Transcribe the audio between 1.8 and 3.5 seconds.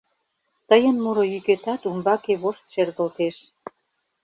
умбаке вошт шергылтеш.